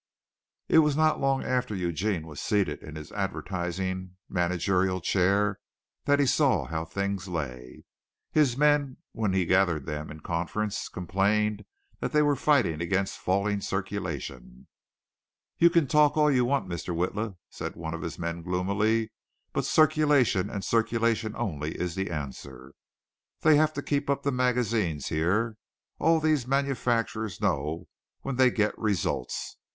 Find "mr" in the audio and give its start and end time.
16.67-16.95